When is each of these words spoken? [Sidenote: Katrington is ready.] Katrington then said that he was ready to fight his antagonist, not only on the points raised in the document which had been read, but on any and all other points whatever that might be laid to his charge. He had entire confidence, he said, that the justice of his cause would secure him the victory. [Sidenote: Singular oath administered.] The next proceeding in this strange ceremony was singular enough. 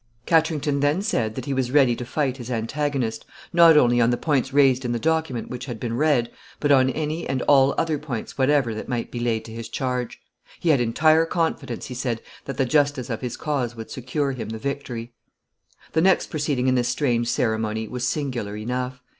[Sidenote: 0.01 0.23
Katrington 0.25 0.49
is 0.49 0.49
ready.] 0.49 0.63
Katrington 0.63 0.81
then 0.95 1.01
said 1.03 1.35
that 1.35 1.45
he 1.45 1.53
was 1.53 1.71
ready 1.71 1.95
to 1.95 2.05
fight 2.05 2.37
his 2.37 2.49
antagonist, 2.49 3.25
not 3.53 3.77
only 3.77 4.01
on 4.01 4.09
the 4.09 4.17
points 4.17 4.51
raised 4.51 4.83
in 4.83 4.93
the 4.93 4.97
document 4.97 5.51
which 5.51 5.65
had 5.67 5.79
been 5.79 5.95
read, 5.95 6.31
but 6.59 6.71
on 6.71 6.89
any 6.89 7.29
and 7.29 7.43
all 7.43 7.75
other 7.77 7.99
points 7.99 8.35
whatever 8.35 8.73
that 8.73 8.89
might 8.89 9.11
be 9.11 9.19
laid 9.19 9.45
to 9.45 9.51
his 9.53 9.69
charge. 9.69 10.19
He 10.59 10.69
had 10.69 10.81
entire 10.81 11.27
confidence, 11.27 11.85
he 11.85 11.93
said, 11.93 12.19
that 12.45 12.57
the 12.57 12.65
justice 12.65 13.11
of 13.11 13.21
his 13.21 13.37
cause 13.37 13.75
would 13.75 13.91
secure 13.91 14.31
him 14.31 14.49
the 14.49 14.57
victory. 14.57 15.13
[Sidenote: 15.69 15.69
Singular 15.69 15.77
oath 15.77 15.77
administered.] 15.77 15.93
The 15.93 16.09
next 16.09 16.31
proceeding 16.31 16.67
in 16.67 16.73
this 16.75 16.87
strange 16.89 17.27
ceremony 17.29 17.87
was 17.87 18.07
singular 18.07 18.57
enough. 18.57 19.03